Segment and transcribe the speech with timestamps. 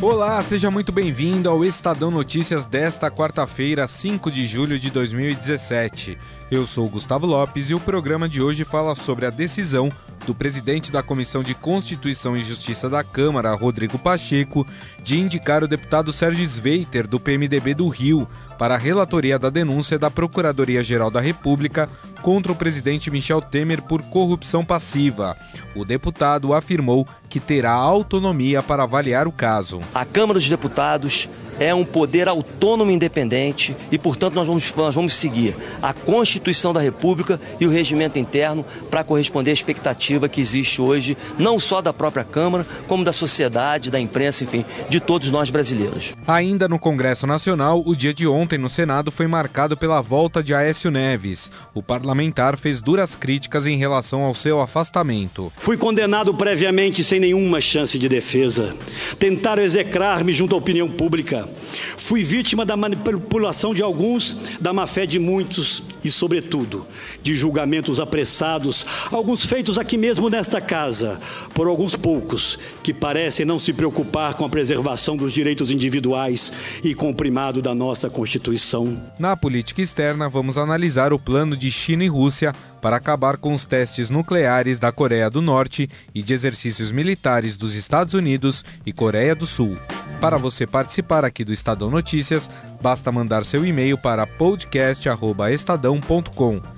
[0.00, 6.16] Olá, seja muito bem-vindo ao Estadão Notícias desta quarta-feira, 5 de julho de 2017.
[6.52, 9.90] Eu sou Gustavo Lopes e o programa de hoje fala sobre a decisão
[10.24, 14.64] do presidente da Comissão de Constituição e Justiça da Câmara, Rodrigo Pacheco,
[15.02, 18.28] de indicar o deputado Sérgio Sveiter, do PMDB do Rio,
[18.58, 21.88] para a relatoria da denúncia da Procuradoria-Geral da República
[22.22, 25.36] contra o presidente Michel Temer por corrupção passiva.
[25.74, 29.80] O deputado afirmou que terá autonomia para avaliar o caso.
[29.94, 31.28] A Câmara dos Deputados
[31.58, 36.72] é um poder autônomo e independente e, portanto, nós vamos, nós vamos seguir a Constituição
[36.72, 41.80] da República e o regimento interno para corresponder à expectativa que existe hoje, não só
[41.80, 46.14] da própria Câmara, como da sociedade, da imprensa, enfim, de todos nós brasileiros.
[46.26, 50.54] Ainda no Congresso Nacional, o dia de ontem no Senado foi marcado pela volta de
[50.54, 51.50] Aécio Neves.
[51.74, 55.52] O parlamentar fez duras críticas em relação ao seu afastamento.
[55.58, 58.76] Fui condenado previamente sem nenhuma chance de defesa.
[59.18, 61.47] Tentaram execrar-me junto à opinião pública.
[61.96, 66.86] Fui vítima da manipulação de alguns, da má fé de muitos e, sobretudo,
[67.22, 71.20] de julgamentos apressados, alguns feitos aqui mesmo nesta casa,
[71.54, 76.94] por alguns poucos que parecem não se preocupar com a preservação dos direitos individuais e
[76.94, 79.00] com o primado da nossa Constituição.
[79.18, 83.64] Na política externa, vamos analisar o plano de China e Rússia para acabar com os
[83.66, 89.34] testes nucleares da Coreia do Norte e de exercícios militares dos Estados Unidos e Coreia
[89.34, 89.76] do Sul.
[90.20, 96.77] Para você participar aqui do Estadão Notícias, basta mandar seu e-mail para podcast@estadão.com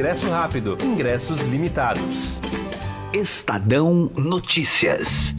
[0.00, 0.78] ingresso rápido.
[0.82, 2.40] Ingressos limitados.
[3.12, 5.36] Estadão Notícias.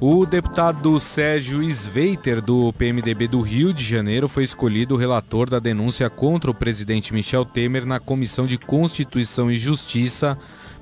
[0.00, 6.08] O deputado Sérgio Sveiter, do PMDB do Rio de Janeiro, foi escolhido relator da denúncia
[6.08, 10.38] contra o presidente Michel Temer na Comissão de Constituição e Justiça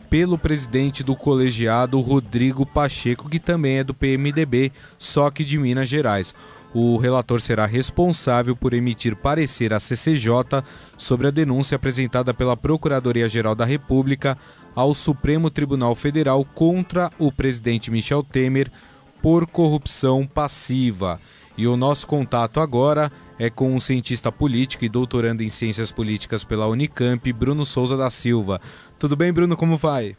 [0.08, 5.88] pelo presidente do colegiado Rodrigo Pacheco, que também é do PMDB, só que de Minas
[5.88, 6.32] Gerais
[6.72, 10.62] o relator será responsável por emitir parecer à CCJ
[10.96, 14.38] sobre a denúncia apresentada pela Procuradoria-Geral da República
[14.74, 18.70] ao Supremo Tribunal Federal contra o presidente Michel Temer
[19.20, 21.20] por corrupção passiva.
[21.56, 26.44] E o nosso contato agora é com um cientista político e doutorando em ciências políticas
[26.44, 28.60] pela Unicamp, Bruno Souza da Silva.
[28.98, 29.56] Tudo bem, Bruno?
[29.56, 30.16] Como vai?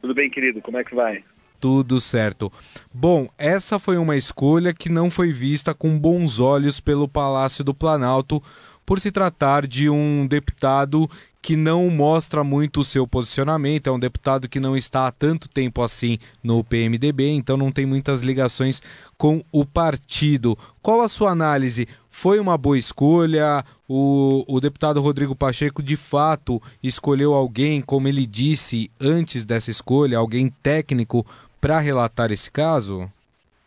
[0.00, 0.60] Tudo bem, querido.
[0.60, 1.22] Como é que vai?
[1.62, 2.52] Tudo certo.
[2.92, 7.72] Bom, essa foi uma escolha que não foi vista com bons olhos pelo Palácio do
[7.72, 8.42] Planalto,
[8.84, 11.08] por se tratar de um deputado
[11.40, 15.48] que não mostra muito o seu posicionamento, é um deputado que não está há tanto
[15.48, 18.80] tempo assim no PMDB, então não tem muitas ligações
[19.16, 20.56] com o partido.
[20.80, 21.88] Qual a sua análise?
[22.08, 23.64] Foi uma boa escolha?
[23.88, 30.18] O, o deputado Rodrigo Pacheco de fato escolheu alguém, como ele disse antes dessa escolha,
[30.18, 31.26] alguém técnico
[31.62, 33.08] para relatar esse caso?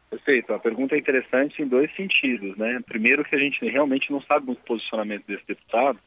[0.10, 0.54] Perfeito.
[0.54, 2.82] A pergunta é interessante em dois sentidos, né?
[2.86, 5.98] Primeiro que a gente realmente não sabe o posicionamento desse deputado,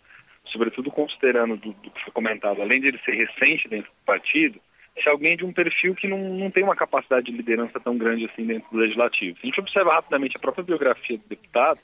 [0.53, 4.61] sobretudo considerando do, do, que foi comentado, além de ele ser recente dentro do partido,
[5.03, 8.27] se alguém de um perfil que não, não tem uma capacidade de liderança tão grande
[8.27, 9.39] assim dentro do legislativo.
[9.39, 11.81] Se a gente observa rapidamente a própria biografia do deputado,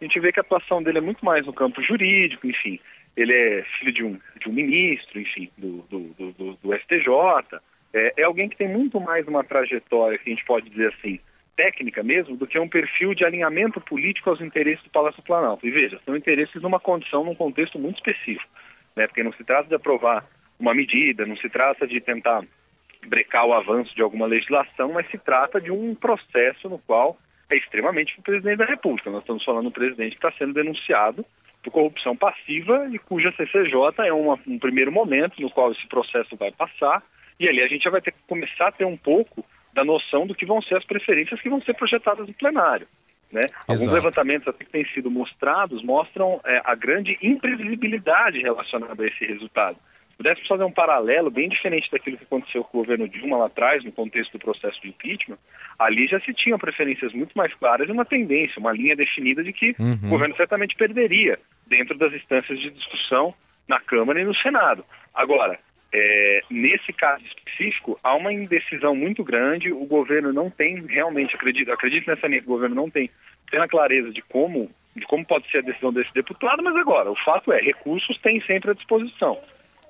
[0.00, 2.78] a gente vê que a atuação dele é muito mais no campo jurídico, enfim.
[3.16, 7.60] Ele é filho de um, de um ministro, enfim, do, do, do, do STJ.
[7.92, 11.18] É, é alguém que tem muito mais uma trajetória, que a gente pode dizer assim,
[11.56, 15.66] técnica mesmo do que um perfil de alinhamento político aos interesses do Palácio Planalto.
[15.66, 18.48] E veja, são interesses numa condição, num contexto muito específico,
[18.96, 19.06] né?
[19.06, 20.26] porque não se trata de aprovar
[20.58, 22.44] uma medida, não se trata de tentar
[23.06, 27.18] brecar o avanço de alguma legislação, mas se trata de um processo no qual
[27.50, 29.10] é extremamente o presidente da República.
[29.10, 31.24] Nós estamos falando do presidente que está sendo denunciado
[31.62, 36.36] por corrupção passiva e cuja CCJ é uma, um primeiro momento no qual esse processo
[36.36, 37.02] vai passar
[37.40, 40.26] e ali a gente já vai ter que começar a ter um pouco da noção
[40.26, 42.86] do que vão ser as preferências que vão ser projetadas no plenário.
[43.32, 43.42] Né?
[43.66, 49.24] Alguns levantamentos até que têm sido mostrados mostram é, a grande imprevisibilidade relacionada a esse
[49.24, 49.78] resultado.
[50.16, 53.84] pudéssemos fazer um paralelo bem diferente daquilo que aconteceu com o governo Dilma lá atrás,
[53.84, 55.38] no contexto do processo de impeachment,
[55.78, 59.52] ali já se tinham preferências muito mais claras e uma tendência, uma linha definida de
[59.52, 59.98] que uhum.
[60.04, 63.32] o governo certamente perderia dentro das instâncias de discussão
[63.68, 64.84] na Câmara e no Senado.
[65.14, 65.56] Agora,
[65.92, 71.72] é, nesse caso específico, há uma indecisão muito grande, o governo não tem realmente, acredito,
[71.72, 73.10] acredito nessa linha, o governo não tem
[73.50, 77.16] plena clareza de como, de como pode ser a decisão desse deputado, mas agora, o
[77.16, 79.38] fato é, recursos tem sempre à disposição.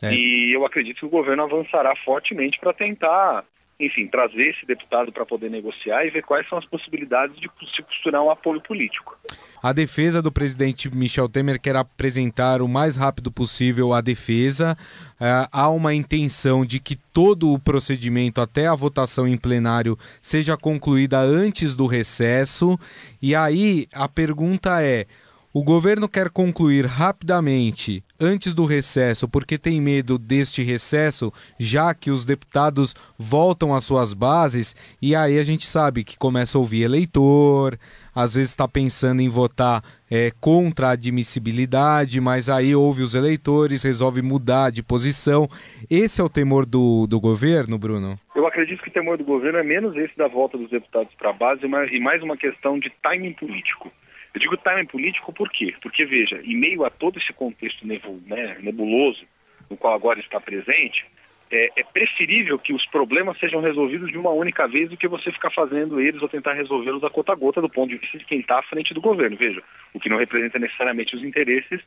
[0.02, 0.14] É.
[0.14, 3.44] E eu acredito que o governo avançará fortemente para tentar,
[3.81, 7.82] enfim, trazer esse deputado para poder negociar e ver quais são as possibilidades de se
[7.82, 9.17] costurar um apoio político.
[9.62, 14.77] A defesa do presidente Michel Temer quer apresentar o mais rápido possível a defesa.
[15.15, 20.56] Uh, há uma intenção de que todo o procedimento até a votação em plenário seja
[20.56, 22.79] concluída antes do recesso.
[23.21, 25.06] E aí a pergunta é:
[25.52, 32.08] o governo quer concluir rapidamente, antes do recesso, porque tem medo deste recesso, já que
[32.08, 36.82] os deputados voltam às suas bases, e aí a gente sabe que começa a ouvir
[36.82, 37.76] eleitor,
[38.14, 43.82] às vezes está pensando em votar é, contra a admissibilidade, mas aí ouve os eleitores,
[43.82, 45.49] resolve mudar de posição.
[45.91, 48.17] Esse é o temor do, do governo, Bruno?
[48.37, 51.31] Eu acredito que o temor do governo é menos esse da volta dos deputados para
[51.31, 53.91] a base e mais uma questão de timing político.
[54.32, 55.75] Eu digo timing político por quê?
[55.82, 59.25] Porque, veja, em meio a todo esse contexto né, nebuloso
[59.69, 61.05] no qual agora está presente,
[61.50, 65.32] é, é, preferível que os problemas sejam resolvidos de uma única vez do que você
[65.32, 68.25] ficar fazendo eles ou tentar resolvê-los a gota a gota do ponto de vista de
[68.25, 69.37] quem está à frente do governo.
[69.37, 69.62] Veja,
[69.93, 71.81] o que não representa necessariamente os interesses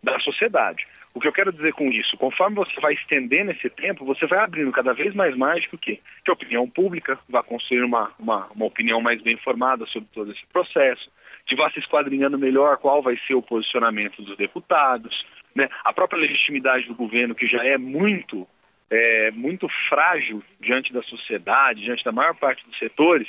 [0.00, 0.86] da sociedade.
[1.12, 4.38] O que eu quero dizer com isso, conforme você vai estendendo esse tempo, você vai
[4.38, 5.34] abrindo cada vez mais
[5.78, 5.98] quê?
[6.24, 10.30] Que a opinião pública vai construir uma, uma, uma opinião mais bem formada sobre todo
[10.30, 11.10] esse processo,
[11.48, 15.68] que vá se esquadrinhando melhor qual vai ser o posicionamento dos deputados, né?
[15.82, 18.46] a própria legitimidade do governo, que já é muito,
[18.90, 23.26] é, muito frágil diante da sociedade, diante da maior parte dos setores,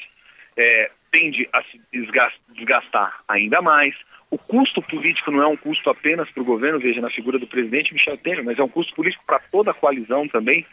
[0.58, 1.82] é, tende a se
[2.54, 3.96] desgastar ainda mais.
[4.30, 7.48] O custo político não é um custo apenas para o governo, veja, na figura do
[7.48, 10.66] presidente Michel Temer, mas é um custo político para toda a coalizão também,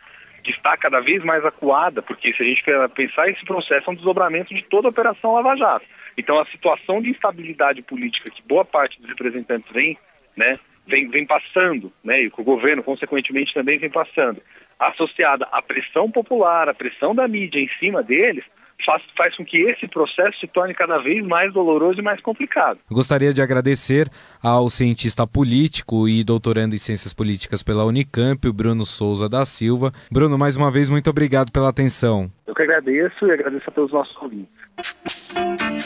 [0.42, 2.62] que está cada vez mais acuada, porque se a gente
[2.94, 5.86] pensar, esse processo é um desdobramento de toda a Operação Lava Jato.
[6.16, 9.98] Então, a situação de instabilidade política que boa parte dos representantes vem,
[10.36, 14.40] né, vem, vem passando, né, e que o governo, consequentemente, também vem passando,
[14.78, 18.44] associada à pressão popular, à pressão da mídia em cima deles,
[18.84, 22.78] faz, faz com que esse processo se torne cada vez mais doloroso e mais complicado.
[22.90, 24.08] Gostaria de agradecer
[24.42, 29.92] ao cientista político e doutorando em ciências políticas pela Unicamp, o Bruno Souza da Silva.
[30.10, 32.30] Bruno, mais uma vez, muito obrigado pela atenção.
[32.46, 34.55] Eu que agradeço e agradeço a todos os nossos ouvintes.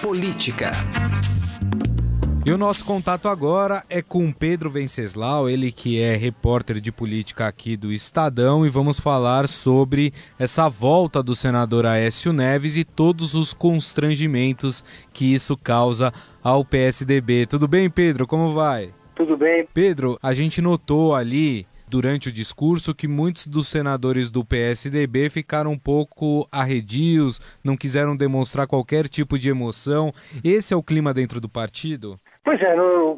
[0.02, 0.70] Política.
[2.44, 7.46] E o nosso contato agora é com Pedro Venceslau, ele que é repórter de política
[7.46, 13.34] aqui do Estadão, e vamos falar sobre essa volta do senador Aécio Neves e todos
[13.34, 14.82] os constrangimentos
[15.12, 17.46] que isso causa ao PSDB.
[17.46, 18.26] Tudo bem, Pedro?
[18.26, 18.90] Como vai?
[19.14, 19.68] Tudo bem.
[19.72, 25.72] Pedro, a gente notou ali durante o discurso que muitos dos senadores do PSDB ficaram
[25.72, 30.12] um pouco arredios, não quiseram demonstrar qualquer tipo de emoção.
[30.44, 32.16] Esse é o clima dentro do partido?
[32.44, 32.74] Pois é,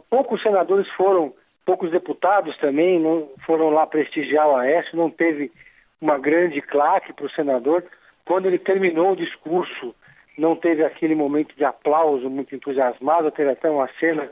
[0.08, 1.34] poucos senadores foram,
[1.66, 5.52] poucos deputados também não foram lá prestigiar o Aécio, não teve
[6.00, 7.84] uma grande claque para o senador.
[8.24, 9.94] Quando ele terminou o discurso,
[10.38, 14.30] não teve aquele momento de aplauso muito entusiasmado, teve até uma cena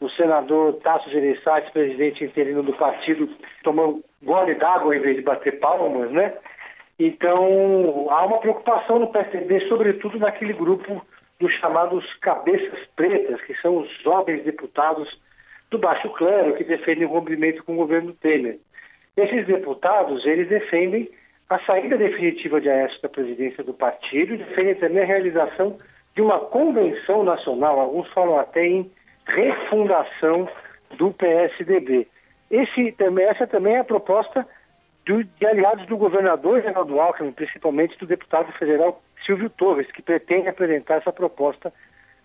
[0.00, 3.28] o senador Tasso Gereissati, presidente interino do partido,
[3.62, 6.34] tomou gole d'água em vez de bater palmas, né?
[6.98, 11.04] Então, há uma preocupação no PSDB, sobretudo naquele grupo
[11.38, 15.08] dos chamados cabeças pretas, que são os jovens deputados
[15.70, 18.58] do baixo clero que defendem o rompimento com o governo Temer.
[19.16, 21.08] Esses deputados, eles defendem
[21.48, 25.78] a saída definitiva de Aécio da presidência do partido e defendem também a realização
[26.14, 28.90] de uma convenção nacional, alguns falam até em
[29.28, 30.48] refundação
[30.96, 32.08] do PSDB.
[32.50, 34.46] Esse, também, essa também é a proposta
[35.04, 40.48] do, de aliados do governador Reinaldo Alckmin, principalmente do deputado federal Silvio Torres, que pretende
[40.48, 41.72] apresentar essa proposta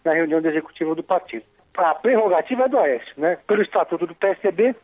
[0.04, 1.46] na reunião da executiva do partido.
[1.76, 3.38] A prerrogativa é do Aécio, né?
[3.48, 4.76] Pelo estatuto do PSDB,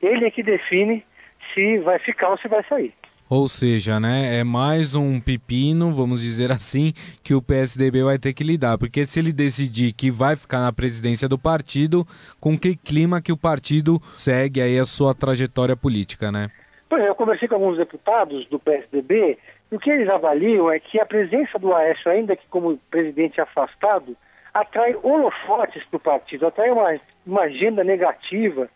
[0.00, 1.04] ele é que define
[1.52, 2.94] se vai ficar ou se vai sair.
[3.30, 8.32] Ou seja, né, é mais um pepino, vamos dizer assim, que o PSDB vai ter
[8.32, 8.76] que lidar.
[8.76, 12.04] Porque se ele decidir que vai ficar na presidência do partido,
[12.40, 16.48] com que clima que o partido segue aí a sua trajetória política, né?
[16.88, 19.38] Pois é, eu conversei com alguns deputados do PSDB
[19.70, 23.40] e o que eles avaliam é que a presença do Aécio, ainda que como presidente
[23.40, 24.16] afastado,
[24.52, 28.68] atrai holofotes para o partido, atrai uma, uma agenda negativa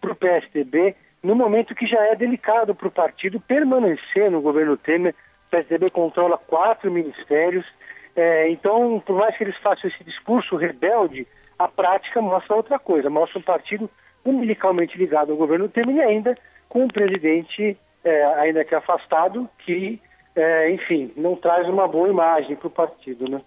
[0.00, 4.76] para o PSDB no momento que já é delicado para o partido permanecer no governo
[4.76, 5.14] Temer.
[5.46, 7.66] O PSDB controla quatro ministérios,
[8.14, 11.26] é, então, por mais que eles façam esse discurso rebelde,
[11.58, 13.88] a prática mostra outra coisa, mostra um partido
[14.24, 16.36] umbilicalmente ligado ao governo Temer e ainda
[16.68, 20.00] com um presidente, é, ainda que afastado, que,
[20.34, 23.40] é, enfim, não traz uma boa imagem para o partido, né?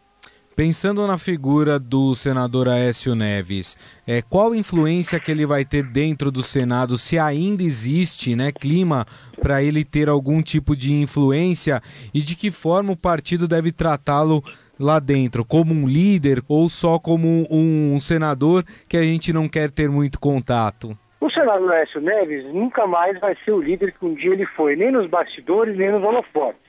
[0.55, 6.29] Pensando na figura do senador Aécio Neves, é, qual influência que ele vai ter dentro
[6.29, 9.05] do Senado, se ainda existe né, clima
[9.41, 11.81] para ele ter algum tipo de influência
[12.13, 14.43] e de que forma o partido deve tratá-lo
[14.77, 19.47] lá dentro, como um líder ou só como um, um, senador que a gente não
[19.47, 20.97] quer ter muito contato?
[21.21, 24.75] O senador Aécio Neves nunca mais vai ser o líder que um dia ele foi,
[24.75, 26.59] nem nos bastidores, nem nos holofotes.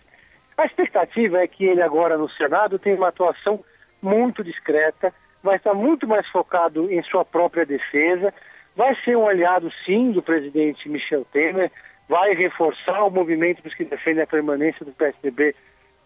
[0.57, 3.65] A expectativa é que ele agora no Senado tenha uma atuação
[4.03, 8.35] muito discreta, vai estar muito mais focado em sua própria defesa,
[8.77, 11.71] vai ser um aliado, sim, do presidente Michel Temer,
[12.09, 15.55] vai reforçar o movimento dos que defendem a permanência do PSDB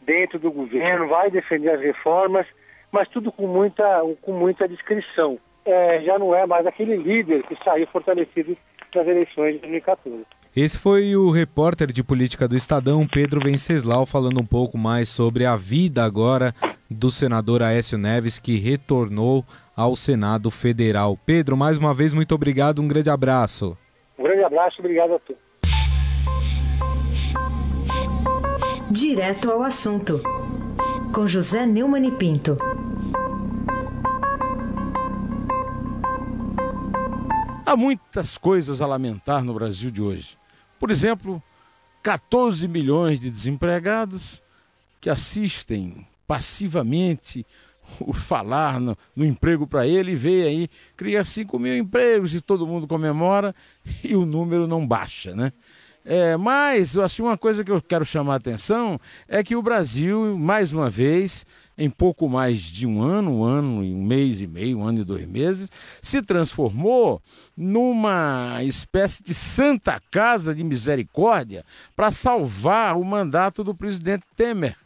[0.03, 2.47] dentro do governo, vai defender as reformas,
[2.93, 3.85] mas tudo com muita,
[4.23, 5.39] com muita discrição.
[5.65, 8.57] É, já não é mais aquele líder que saiu fortalecido
[8.95, 10.25] nas eleições de 2014.
[10.55, 15.45] Esse foi o repórter de política do Estadão, Pedro Venceslau, falando um pouco mais sobre
[15.45, 16.55] a vida agora
[16.91, 19.45] do senador Aécio Neves, que retornou
[19.77, 21.19] ao Senado Federal.
[21.27, 23.77] Pedro, mais uma vez, muito obrigado, um grande abraço.
[24.19, 25.43] Um grande abraço, obrigado a todos.
[28.91, 30.21] Direto ao assunto,
[31.13, 32.57] com José Neumann e Pinto.
[37.67, 40.39] Há muitas coisas a lamentar no Brasil de hoje.
[40.79, 41.43] Por exemplo,
[42.01, 44.41] 14 milhões de desempregados
[45.01, 47.47] que assistem passivamente
[48.01, 52.41] o falar no, no emprego para ele e vê aí, cria 5 mil empregos e
[52.41, 53.55] todo mundo comemora
[54.03, 55.53] e o número não baixa, né?
[56.09, 60.39] É, mas assim, uma coisa que eu quero chamar a atenção é que o Brasil,
[60.39, 61.45] mais uma vez,
[61.77, 65.01] em pouco mais de um ano, um ano e um mês e meio, um ano
[65.01, 65.69] e dois meses,
[66.01, 67.21] se transformou
[67.57, 71.65] numa espécie de santa casa de misericórdia
[71.97, 74.77] para salvar o mandato do presidente Temer,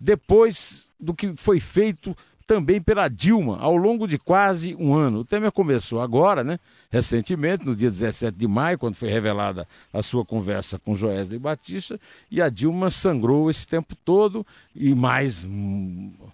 [0.00, 5.20] depois do que foi feito também pela Dilma ao longo de quase um ano.
[5.20, 6.58] O Temer começou agora, né?
[6.90, 11.98] Recentemente, no dia 17 de maio, quando foi revelada a sua conversa com Joesley Batista,
[12.30, 15.46] e a Dilma sangrou esse tempo todo e mais,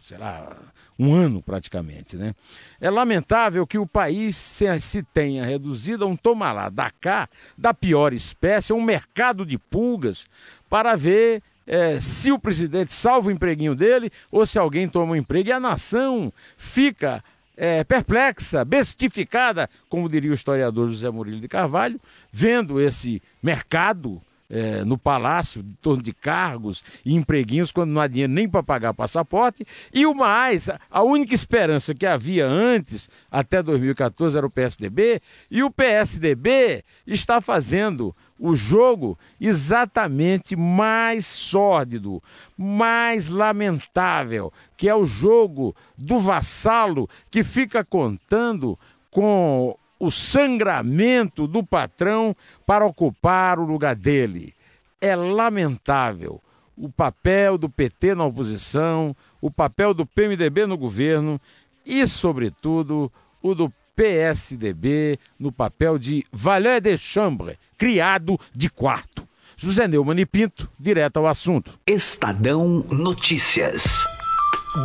[0.01, 0.57] sei lá,
[0.99, 2.35] um ano praticamente, né?
[2.81, 7.73] É lamentável que o país se, se tenha reduzido a um tomalá da cá, da
[7.73, 10.27] pior espécie, a um mercado de pulgas,
[10.69, 15.15] para ver é, se o presidente salva o empreguinho dele ou se alguém toma o
[15.15, 15.51] um emprego.
[15.51, 17.23] E a nação fica
[17.57, 22.01] é, perplexa, bestificada, como diria o historiador José Murilo de Carvalho,
[22.33, 28.09] vendo esse mercado é, no palácio, em torno de cargos e empreguinhos, quando não há
[28.09, 29.65] dinheiro nem para pagar passaporte.
[29.95, 35.63] E o mais, a única esperança que havia antes, até 2014, era o PSDB, e
[35.63, 42.23] o PSDB está fazendo o jogo exatamente mais sórdido,
[42.57, 48.79] mais lamentável, que é o jogo do vassalo que fica contando
[49.11, 54.55] com o sangramento do patrão para ocupar o lugar dele.
[54.99, 56.41] É lamentável
[56.75, 61.39] o papel do PT na oposição, o papel do PMDB no governo
[61.85, 63.71] e, sobretudo, o do
[64.01, 69.29] PSDB no papel de valet de chambre, criado de quarto.
[69.59, 71.79] José Neumann e Pinto, direto ao assunto.
[71.87, 74.07] Estadão Notícias.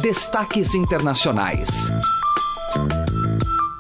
[0.01, 1.69] Destaques internacionais.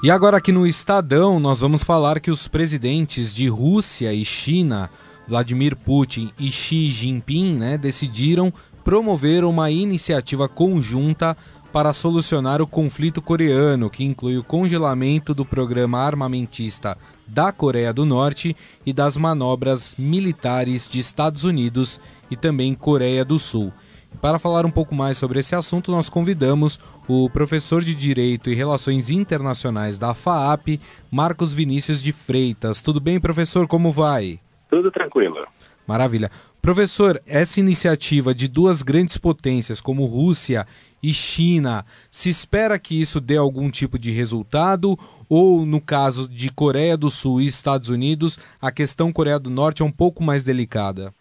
[0.01, 4.89] E agora aqui no Estadão, nós vamos falar que os presidentes de Rússia e China,
[5.27, 8.53] Vladimir Putin e Xi Jinping, né, decidiram
[8.85, 11.35] promover uma iniciativa conjunta
[11.75, 18.05] para solucionar o conflito coreano, que inclui o congelamento do programa armamentista da Coreia do
[18.05, 18.55] Norte
[18.85, 21.99] e das manobras militares de Estados Unidos
[22.31, 23.73] e também Coreia do Sul.
[24.21, 26.79] Para falar um pouco mais sobre esse assunto, nós convidamos
[27.09, 30.79] o professor de Direito e Relações Internacionais da FAAP,
[31.11, 32.81] Marcos Vinícius de Freitas.
[32.81, 33.67] Tudo bem, professor?
[33.67, 34.39] Como vai?
[34.69, 35.45] Tudo tranquilo.
[35.87, 36.29] Maravilha.
[36.61, 40.65] Professor, essa iniciativa de duas grandes potências como Rússia
[41.01, 44.97] e China, se espera que isso dê algum tipo de resultado?
[45.29, 49.83] Ou, no caso de Coreia do Sul e Estados Unidos, a questão Coreia do Norte
[49.83, 51.13] é um pouco mais delicada?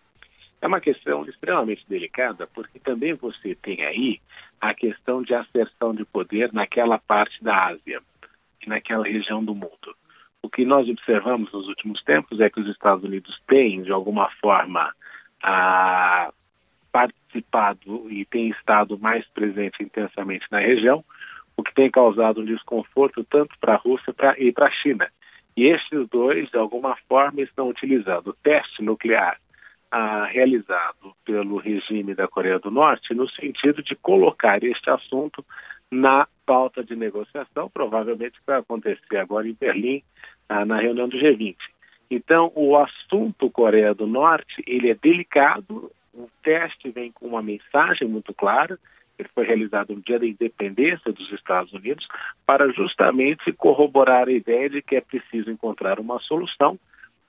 [0.63, 4.21] É uma questão extremamente delicada, porque também você tem aí
[4.59, 8.01] a questão de asserção de poder naquela parte da Ásia
[8.65, 9.95] e naquela região do mundo.
[10.45, 14.29] O que nós observamos nos últimos tempos é que os Estados Unidos têm, de alguma
[14.43, 14.95] forma,
[15.43, 16.31] a,
[16.93, 21.03] participado e têm estado mais presente intensamente na região,
[21.57, 25.09] o que tem causado um desconforto tanto para a Rússia pra, e para a China.
[25.57, 29.41] E estes dois, de alguma forma, estão utilizando o teste nuclear
[29.91, 35.43] ah, realizado pelo regime da Coreia do Norte no sentido de colocar este assunto
[35.91, 40.03] na pauta de negociação, provavelmente vai acontecer agora em Berlim,
[40.49, 41.57] ah, na reunião do G20.
[42.11, 48.07] Então, o assunto Coreia do Norte, ele é delicado, o teste vem com uma mensagem
[48.07, 48.79] muito clara,
[49.19, 52.07] ele foi realizado no dia da independência dos Estados Unidos,
[52.47, 56.79] para justamente corroborar a ideia de que é preciso encontrar uma solução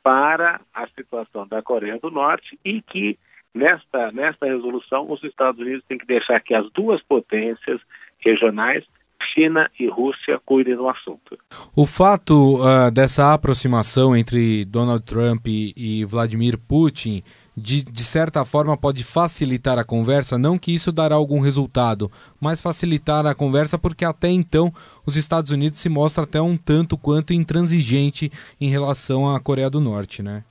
[0.03, 3.17] para a situação da Coreia do Norte e que
[3.53, 7.81] nesta, nesta resolução os Estados Unidos têm que deixar que as duas potências
[8.19, 8.83] regionais
[9.33, 11.37] China e Rússia cuidem do assunto.
[11.75, 17.23] O fato uh, dessa aproximação entre Donald Trump e, e Vladimir Putin,
[17.55, 22.61] de, de, certa forma, pode facilitar a conversa, não que isso dará algum resultado, mas
[22.61, 24.71] facilitar a conversa porque até então
[25.05, 29.79] os Estados Unidos se mostra até um tanto quanto intransigente em relação à Coreia do
[29.79, 30.43] Norte, né?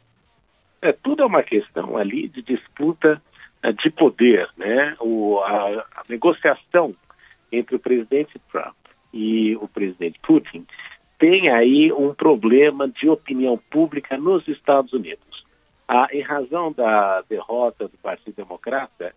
[0.81, 3.21] É, tudo é uma questão ali de disputa
[3.65, 4.97] uh, de poder, né?
[5.01, 6.95] O, a, a negociação
[7.59, 8.77] entre o presidente Trump
[9.13, 10.67] e o presidente Putin
[11.19, 15.45] tem aí um problema de opinião pública nos Estados Unidos.
[15.87, 19.15] Ah, em razão da derrota do Partido Democrata,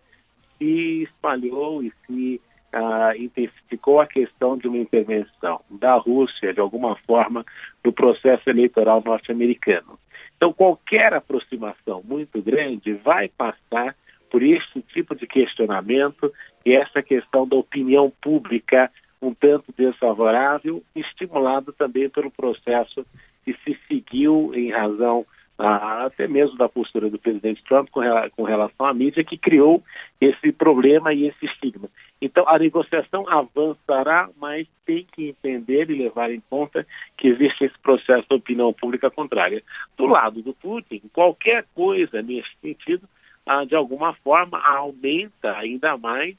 [0.56, 2.40] se espalhou e se
[2.72, 7.44] ah, intensificou a questão de uma intervenção da Rússia, de alguma forma,
[7.84, 9.98] no processo eleitoral norte-americano.
[10.36, 13.96] Então, qualquer aproximação muito grande vai passar
[14.30, 16.32] por esse tipo de questionamento
[16.68, 18.90] e essa questão da opinião pública
[19.22, 23.06] um tanto desfavorável, estimulado também pelo processo
[23.42, 25.24] que se seguiu em razão
[25.58, 28.02] ah, até mesmo da postura do presidente Trump com,
[28.36, 29.82] com relação à mídia, que criou
[30.20, 31.88] esse problema e esse estigma.
[32.20, 37.78] Então, a negociação avançará, mas tem que entender e levar em conta que existe esse
[37.78, 39.62] processo de opinião pública contrária.
[39.96, 43.08] Do lado do Putin, qualquer coisa nesse sentido
[43.46, 46.36] ah, de alguma forma, aumenta ainda mais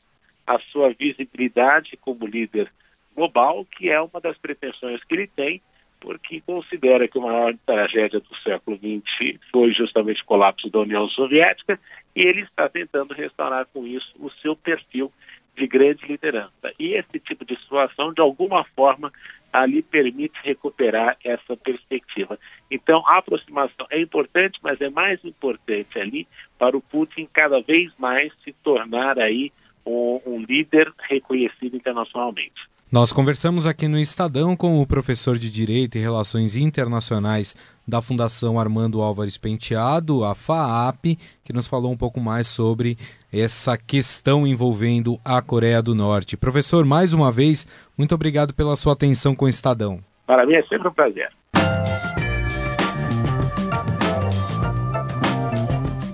[0.50, 2.72] a sua visibilidade como líder
[3.16, 5.62] global, que é uma das pretensões que ele tem,
[6.00, 11.08] porque considera que a maior tragédia do século XX foi justamente o colapso da União
[11.10, 11.80] Soviética,
[12.16, 15.12] e ele está tentando restaurar com isso o seu perfil
[15.56, 16.74] de grande liderança.
[16.80, 19.12] E esse tipo de situação, de alguma forma,
[19.54, 22.40] ali permite recuperar essa perspectiva.
[22.72, 27.92] Então, a aproximação é importante, mas é mais importante ali para o Putin cada vez
[28.00, 29.52] mais se tornar aí
[29.86, 32.70] um, um líder reconhecido internacionalmente.
[32.92, 37.56] Nós conversamos aqui no Estadão com o professor de Direito e Relações Internacionais
[37.88, 42.98] da Fundação Armando Álvares Penteado, a FAAP, que nos falou um pouco mais sobre
[43.32, 46.36] essa questão envolvendo a Coreia do Norte.
[46.36, 50.00] Professor, mais uma vez, muito obrigado pela sua atenção com o Estadão.
[50.26, 51.30] Para mim é sempre um prazer.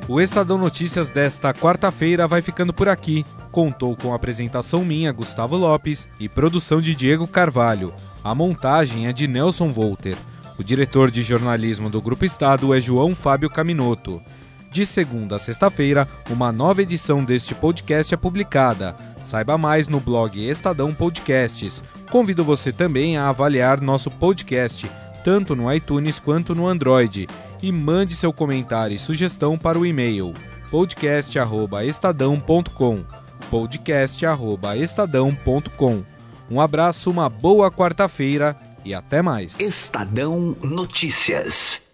[0.08, 3.26] O Estadão Notícias desta quarta-feira vai ficando por aqui.
[3.52, 7.92] Contou com apresentação minha, Gustavo Lopes, e produção de Diego Carvalho.
[8.24, 10.16] A montagem é de Nelson Volter.
[10.60, 14.22] O diretor de jornalismo do Grupo Estado é João Fábio Caminoto.
[14.72, 18.96] De segunda a sexta-feira, uma nova edição deste podcast é publicada.
[19.24, 21.84] Saiba mais no blog Estadão Podcasts.
[22.12, 24.88] Convido você também a avaliar nosso podcast,
[25.24, 27.28] tanto no iTunes quanto no Android
[27.66, 30.34] e mande seu comentário e sugestão para o e-mail
[30.70, 33.04] podcast@estadão.com.
[33.50, 36.04] podcast@estadão.com.
[36.50, 39.60] Um abraço, uma boa quarta-feira e até mais.
[39.60, 41.85] Estadão Notícias.